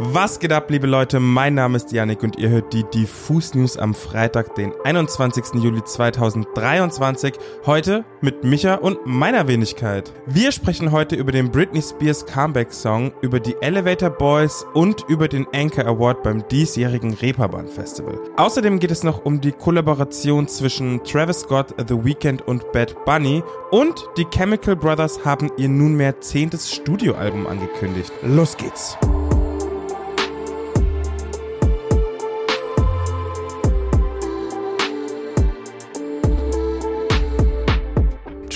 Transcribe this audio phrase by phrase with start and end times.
[0.00, 1.18] Was geht ab, liebe Leute?
[1.18, 5.54] Mein Name ist Janik und ihr hört die Diffus News am Freitag, den 21.
[5.54, 7.34] Juli 2023.
[7.66, 10.12] Heute mit Micha und meiner Wenigkeit.
[10.24, 15.26] Wir sprechen heute über den Britney Spears Comeback Song, über die Elevator Boys und über
[15.26, 18.20] den Anchor Award beim diesjährigen Reeperbahn Festival.
[18.36, 23.42] Außerdem geht es noch um die Kollaboration zwischen Travis Scott, The Weeknd und Bad Bunny
[23.72, 28.12] und die Chemical Brothers haben ihr nunmehr zehntes Studioalbum angekündigt.
[28.22, 28.96] Los geht's!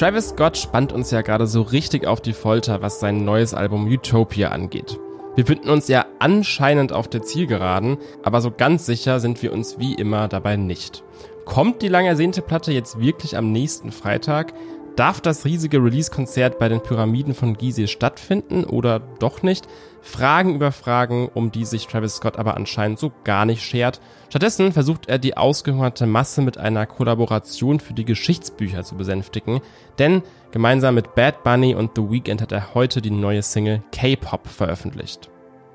[0.02, 3.86] Travis Scott spannt uns ja gerade so richtig auf die Folter, was sein neues Album
[3.86, 4.98] Utopia angeht.
[5.36, 9.78] Wir finden uns ja anscheinend auf der Zielgeraden, aber so ganz sicher sind wir uns
[9.78, 11.04] wie immer dabei nicht.
[11.44, 14.54] Kommt die lang ersehnte Platte jetzt wirklich am nächsten Freitag?
[14.96, 19.66] Darf das riesige Release-Konzert bei den Pyramiden von Gizeh stattfinden oder doch nicht?
[20.02, 24.02] Fragen über Fragen, um die sich Travis Scott aber anscheinend so gar nicht schert.
[24.28, 29.60] Stattdessen versucht er die ausgehungerte Masse mit einer Kollaboration für die Geschichtsbücher zu besänftigen,
[29.98, 34.46] denn gemeinsam mit Bad Bunny und The Weeknd hat er heute die neue Single K-Pop
[34.46, 35.31] veröffentlicht.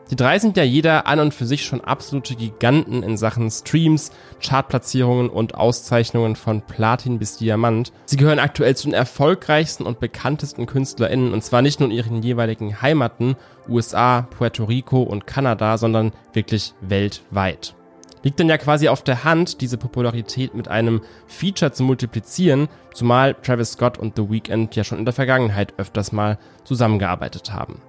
[0.09, 4.11] Die drei sind ja jeder an und für sich schon absolute Giganten in Sachen Streams,
[4.41, 7.91] Chartplatzierungen und Auszeichnungen von Platin bis Diamant.
[8.05, 12.23] Sie gehören aktuell zu den erfolgreichsten und bekanntesten KünstlerInnen und zwar nicht nur in ihren
[12.23, 13.35] jeweiligen Heimaten,
[13.67, 17.75] USA, Puerto Rico und Kanada, sondern wirklich weltweit.
[18.23, 23.35] Liegt dann ja quasi auf der Hand, diese Popularität mit einem Feature zu multiplizieren, zumal
[23.35, 27.81] Travis Scott und The Weeknd ja schon in der Vergangenheit öfters mal zusammengearbeitet haben.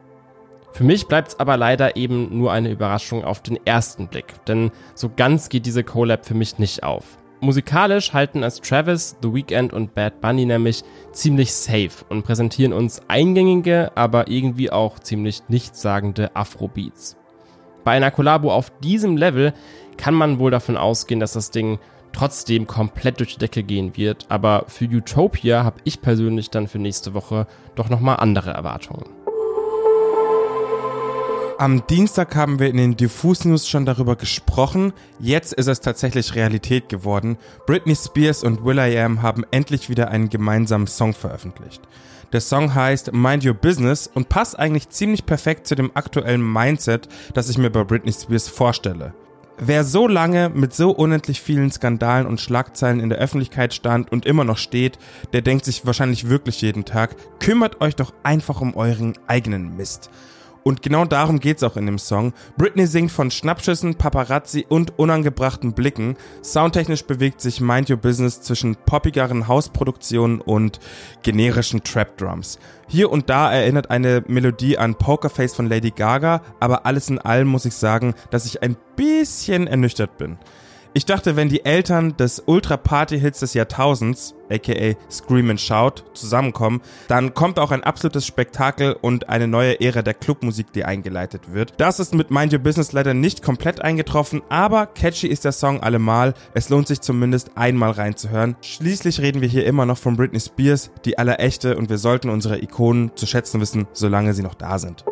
[0.72, 4.70] Für mich bleibt es aber leider eben nur eine Überraschung auf den ersten Blick, denn
[4.94, 7.18] so ganz geht diese Collab für mich nicht auf.
[7.40, 13.00] Musikalisch halten es Travis, The Weeknd und Bad Bunny nämlich ziemlich safe und präsentieren uns
[13.06, 17.16] eingängige, aber irgendwie auch ziemlich nichtssagende Afrobeats.
[17.84, 19.54] Bei einer Kollabo auf diesem Level
[19.96, 21.78] kann man wohl davon ausgehen, dass das Ding
[22.12, 26.78] trotzdem komplett durch die Decke gehen wird, aber für Utopia habe ich persönlich dann für
[26.78, 27.46] nächste Woche
[27.76, 29.04] doch nochmal andere Erwartungen.
[31.60, 34.92] Am Dienstag haben wir in den Diffus News schon darüber gesprochen.
[35.18, 37.36] Jetzt ist es tatsächlich Realität geworden.
[37.66, 41.82] Britney Spears und will.i.am haben endlich wieder einen gemeinsamen Song veröffentlicht.
[42.32, 47.08] Der Song heißt Mind Your Business und passt eigentlich ziemlich perfekt zu dem aktuellen Mindset,
[47.34, 49.12] das ich mir bei Britney Spears vorstelle.
[49.58, 54.26] Wer so lange mit so unendlich vielen Skandalen und Schlagzeilen in der Öffentlichkeit stand und
[54.26, 55.00] immer noch steht,
[55.32, 60.08] der denkt sich wahrscheinlich wirklich jeden Tag, kümmert euch doch einfach um euren eigenen Mist.
[60.62, 62.32] Und genau darum geht's auch in dem Song.
[62.56, 66.16] Britney singt von Schnappschüssen, Paparazzi und unangebrachten Blicken.
[66.42, 70.80] Soundtechnisch bewegt sich Mind Your Business zwischen poppigeren Hausproduktionen und
[71.22, 72.58] generischen Trap Drums.
[72.86, 77.48] Hier und da erinnert eine Melodie an Pokerface von Lady Gaga, aber alles in allem
[77.48, 80.38] muss ich sagen, dass ich ein bisschen ernüchtert bin.
[80.94, 87.34] Ich dachte, wenn die Eltern des Ultra-Party-Hits des Jahrtausends, aka Scream and Shout, zusammenkommen, dann
[87.34, 91.74] kommt auch ein absolutes Spektakel und eine neue Ära der Clubmusik, die eingeleitet wird.
[91.76, 95.82] Das ist mit Mind Your Business leider nicht komplett eingetroffen, aber catchy ist der Song
[95.82, 96.32] allemal.
[96.54, 98.56] Es lohnt sich zumindest einmal reinzuhören.
[98.62, 102.62] Schließlich reden wir hier immer noch von Britney Spears, die allerechte und wir sollten unsere
[102.62, 105.04] Ikonen zu schätzen wissen, solange sie noch da sind.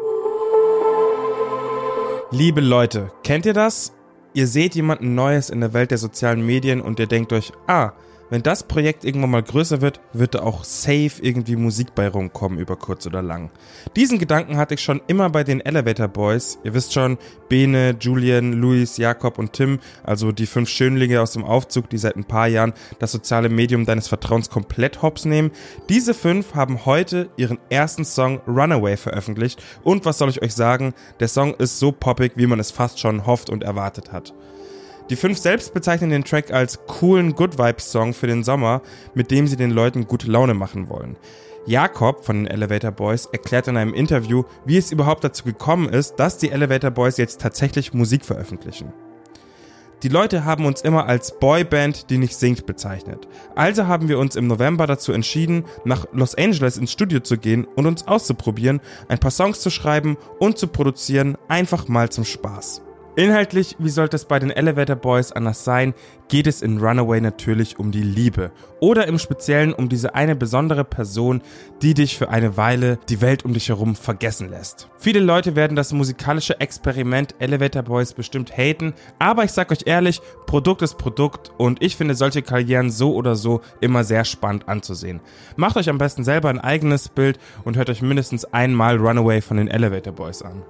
[2.31, 3.93] Liebe Leute, kennt ihr das?
[4.37, 7.93] Ihr seht jemanden Neues in der Welt der sozialen Medien und ihr denkt euch, ah,
[8.31, 12.59] wenn das Projekt irgendwann mal größer wird, wird da auch safe irgendwie Musik bei rumkommen
[12.59, 13.51] über kurz oder lang.
[13.95, 16.59] Diesen Gedanken hatte ich schon immer bei den Elevator Boys.
[16.65, 21.45] Ihr wisst schon, Bene, Julian, Luis, Jakob und Tim, also die fünf Schönlinge aus dem
[21.45, 25.53] Aufzug, die seit ein paar Jahren das soziale Medium deines Vertrauens komplett hops nehmen.
[25.89, 30.95] Diese fünf haben heute ihren ersten Song Runaway veröffentlicht und was soll ich euch sagen,
[31.21, 34.35] der Song ist so poppig, wie man es fast schon hofft und erwartet hat.
[35.09, 38.83] Die fünf selbst bezeichnen den Track als coolen Good Vibes Song für den Sommer,
[39.15, 41.17] mit dem sie den Leuten gute Laune machen wollen.
[41.65, 46.17] Jakob von den Elevator Boys erklärt in einem Interview, wie es überhaupt dazu gekommen ist,
[46.17, 48.93] dass die Elevator Boys jetzt tatsächlich Musik veröffentlichen.
[50.03, 53.27] Die Leute haben uns immer als Boyband, die nicht singt, bezeichnet.
[53.55, 57.65] Also haben wir uns im November dazu entschieden, nach Los Angeles ins Studio zu gehen
[57.65, 62.83] und uns auszuprobieren, ein paar Songs zu schreiben und zu produzieren, einfach mal zum Spaß.
[63.19, 65.95] Inhaltlich, wie sollte es bei den Elevator Boys anders sein,
[66.29, 68.53] geht es in Runaway natürlich um die Liebe.
[68.79, 71.41] Oder im Speziellen um diese eine besondere Person,
[71.81, 74.91] die dich für eine Weile die Welt um dich herum vergessen lässt.
[74.99, 80.21] Viele Leute werden das musikalische Experiment Elevator Boys bestimmt haten, aber ich sag euch ehrlich,
[80.45, 85.23] Produkt ist Produkt und ich finde solche Karrieren so oder so immer sehr spannend anzusehen.
[85.57, 89.57] Macht euch am besten selber ein eigenes Bild und hört euch mindestens einmal Runaway von
[89.57, 90.63] den Elevator Boys an.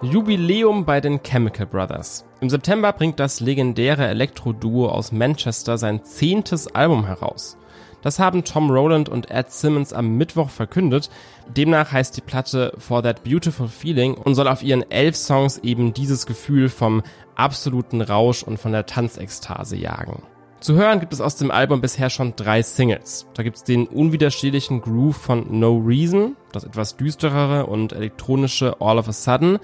[0.00, 2.24] Jubiläum bei den Chemical Brothers.
[2.40, 7.56] Im September bringt das legendäre Elektro-Duo aus Manchester sein zehntes Album heraus.
[8.02, 11.10] Das haben Tom Rowland und Ed Simmons am Mittwoch verkündet.
[11.48, 15.92] Demnach heißt die Platte For That Beautiful Feeling und soll auf ihren elf Songs eben
[15.94, 17.02] dieses Gefühl vom
[17.34, 20.22] absoluten Rausch und von der Tanzekstase jagen.
[20.60, 23.26] Zu hören gibt es aus dem Album bisher schon drei Singles.
[23.34, 28.98] Da gibt es den unwiderstehlichen Groove von No Reason, das etwas düsterere und elektronische All
[28.98, 29.58] of a Sudden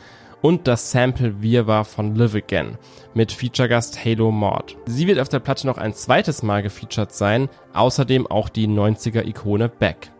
[0.44, 2.76] und das Sample Wirrwarr von Live Again
[3.14, 4.76] mit Feature-Gast Halo Maud.
[4.84, 9.70] Sie wird auf der Platte noch ein zweites Mal gefeatured sein, außerdem auch die 90er-Ikone
[9.70, 10.10] Beck.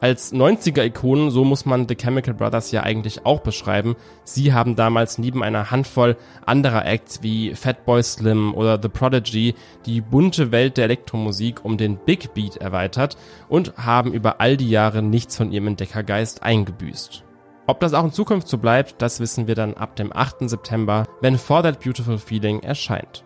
[0.00, 3.94] Als 90er-Ikonen, so muss man The Chemical Brothers ja eigentlich auch beschreiben.
[4.24, 9.54] Sie haben damals neben einer Handvoll anderer Acts wie Fatboy Slim oder The Prodigy
[9.86, 13.16] die bunte Welt der Elektromusik um den Big Beat erweitert
[13.48, 17.25] und haben über all die Jahre nichts von ihrem Entdeckergeist eingebüßt.
[17.68, 20.48] Ob das auch in Zukunft so bleibt, das wissen wir dann ab dem 8.
[20.48, 23.24] September, wenn For That Beautiful Feeling erscheint.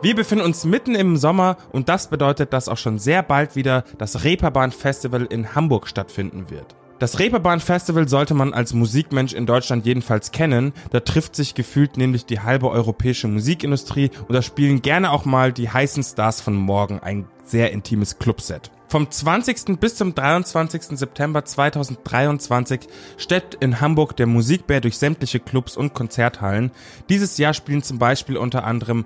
[0.00, 3.82] Wir befinden uns mitten im Sommer und das bedeutet, dass auch schon sehr bald wieder
[3.98, 6.76] das Reeperbahn Festival in Hamburg stattfinden wird.
[7.00, 10.72] Das Reeperbahn Festival sollte man als Musikmensch in Deutschland jedenfalls kennen.
[10.90, 15.52] Da trifft sich gefühlt nämlich die halbe europäische Musikindustrie und da spielen gerne auch mal
[15.52, 18.70] die heißen Stars von morgen ein sehr intimes Clubset.
[18.90, 19.78] Vom 20.
[19.78, 20.98] bis zum 23.
[20.98, 22.88] September 2023
[23.18, 26.72] steppt in Hamburg der Musikbär durch sämtliche Clubs und Konzerthallen.
[27.08, 29.04] Dieses Jahr spielen zum Beispiel unter anderem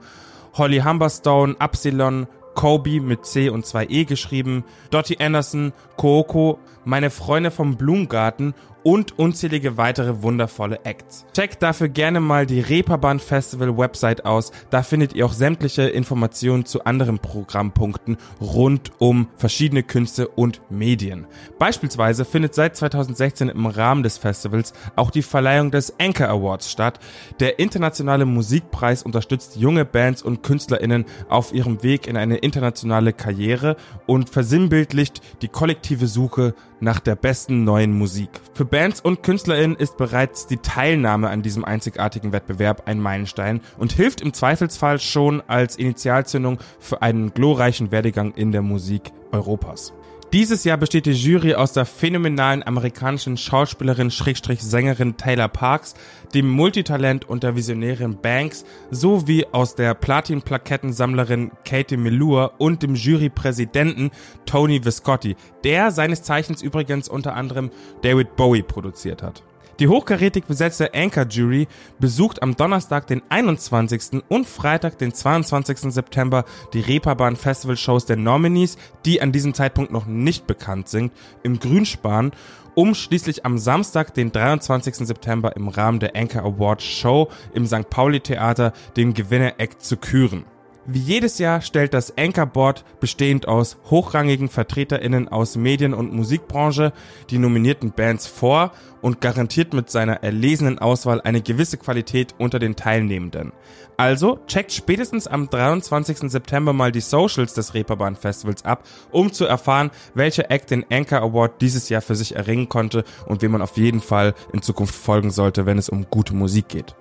[0.55, 7.51] Holly Humberstone, Absilon, Kobe mit C und 2 E geschrieben, Dottie Anderson, Kooko, meine Freunde
[7.51, 8.55] vom Blumengarten
[8.85, 11.27] und unzählige weitere wundervolle Acts.
[11.35, 14.53] Checkt dafür gerne mal die Reeperbahn Festival Website aus.
[14.71, 21.27] Da findet ihr auch sämtliche Informationen zu anderen Programmpunkten rund um verschiedene Künste und Medien.
[21.59, 27.01] Beispielsweise findet seit 2016 im Rahmen des Festivals auch die Verleihung des Anchor Awards statt.
[27.41, 33.77] Der internationale Musikpreis unterstützt junge Bands und KünstlerInnen auf ihrem Weg in eine internationale Karriere
[34.07, 38.29] und versinnbildlicht die kollektive Suche nach der besten neuen Musik.
[38.53, 43.93] Für Bands und KünstlerInnen ist bereits die Teilnahme an diesem einzigartigen Wettbewerb ein Meilenstein und
[43.93, 49.93] hilft im Zweifelsfall schon als Initialzündung für einen glorreichen Werdegang in der Musik Europas.
[50.35, 55.95] Dieses Jahr besteht die Jury aus der phänomenalen amerikanischen Schauspielerin Schrägstrich Sängerin Taylor Parks,
[56.35, 64.11] dem Multitalent und der Visionärin Banks sowie aus der Platin-Plakettensammlerin Katie Melua und dem Jurypräsidenten
[64.45, 67.71] Tony Viscotti, der seines Zeichens übrigens unter anderem
[68.03, 69.45] David Bowie produziert hat.
[69.81, 71.67] Die hochkarätig besetzte Anchor Jury
[71.99, 74.23] besucht am Donnerstag, den 21.
[74.29, 75.93] und Freitag, den 22.
[75.93, 81.13] September die Reeperbahn Festival Shows der Nominees, die an diesem Zeitpunkt noch nicht bekannt sind,
[81.43, 82.31] im Grünspan,
[82.77, 84.95] um schließlich am Samstag, den 23.
[84.95, 87.91] September im Rahmen der Anchor Awards Show im St.
[87.91, 90.45] Pauli Theater den Gewinner-Act zu küren.
[90.87, 96.93] Wie jedes Jahr stellt das Anchor Board, bestehend aus hochrangigen VertreterInnen aus Medien- und Musikbranche,
[97.31, 98.71] die nominierten Bands vor
[99.01, 103.53] und garantiert mit seiner erlesenen Auswahl eine gewisse Qualität unter den Teilnehmenden.
[103.97, 106.31] Also checkt spätestens am 23.
[106.31, 111.23] September mal die Socials des Reeperbahn Festivals ab, um zu erfahren, welcher Act den Anchor
[111.23, 114.95] Award dieses Jahr für sich erringen konnte und wem man auf jeden Fall in Zukunft
[114.95, 116.95] folgen sollte, wenn es um gute Musik geht.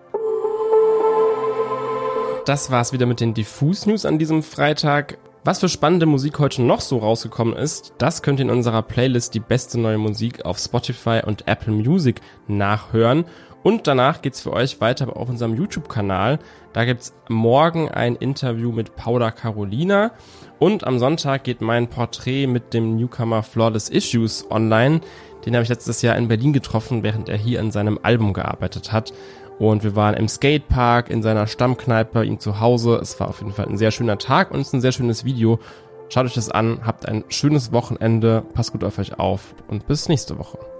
[2.45, 5.17] Das war's wieder mit den Diffus News an diesem Freitag.
[5.45, 9.33] Was für spannende Musik heute noch so rausgekommen ist, das könnt ihr in unserer Playlist
[9.33, 13.23] Die beste neue Musik auf Spotify und Apple Music nachhören.
[13.63, 16.39] Und danach geht's für euch weiter auf unserem YouTube-Kanal.
[16.73, 20.12] Da gibt's morgen ein Interview mit Paula Carolina.
[20.59, 25.00] Und am Sonntag geht mein Porträt mit dem Newcomer Flawless Issues online.
[25.45, 28.91] Den habe ich letztes Jahr in Berlin getroffen, während er hier an seinem Album gearbeitet
[28.91, 29.13] hat.
[29.60, 33.00] Und wir waren im Skatepark, in seiner Stammkneipe, ihm zu Hause.
[33.01, 35.25] Es war auf jeden Fall ein sehr schöner Tag und es ist ein sehr schönes
[35.25, 35.60] Video.
[36.10, 40.10] Schaut euch das an, habt ein schönes Wochenende, passt gut auf euch auf und bis
[40.10, 40.73] nächste Woche.